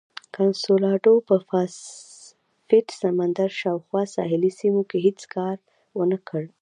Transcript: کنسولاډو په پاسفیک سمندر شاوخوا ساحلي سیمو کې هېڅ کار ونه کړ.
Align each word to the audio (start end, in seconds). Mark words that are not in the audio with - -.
کنسولاډو 0.35 1.13
په 1.27 1.35
پاسفیک 1.49 2.87
سمندر 3.01 3.49
شاوخوا 3.61 4.03
ساحلي 4.15 4.51
سیمو 4.59 4.81
کې 4.89 4.97
هېڅ 5.05 5.19
کار 5.35 5.55
ونه 5.97 6.17
کړ. 6.27 6.43